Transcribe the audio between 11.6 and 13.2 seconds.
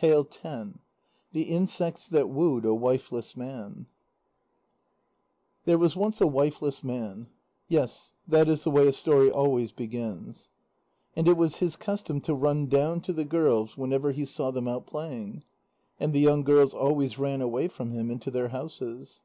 custom to run down to